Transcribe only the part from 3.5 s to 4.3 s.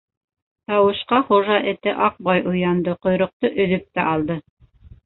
өҙөп тә